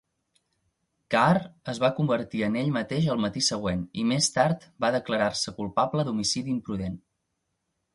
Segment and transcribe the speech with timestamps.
[1.15, 1.39] Carr
[1.73, 6.09] es va convertir en ell mateix el matí següent i més tard va declarar-se culpable
[6.11, 7.03] d'homicidi imprudent.